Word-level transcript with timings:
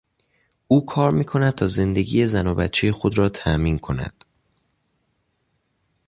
او 0.67 0.85
کار 0.85 1.11
میکند 1.11 1.53
تا 1.53 1.67
زندگی 1.67 2.27
زن 2.27 2.47
و 2.47 2.55
بچهی 2.55 2.91
خود 2.91 3.17
را 3.17 3.29
تامین 3.29 3.79
کند. 3.79 4.25